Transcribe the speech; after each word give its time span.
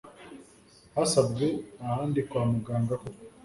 Hasabwe 0.95 1.47
ahandi 1.83 2.19
kwa 2.27 2.41
muganga 2.51 2.93
koko 3.01 3.21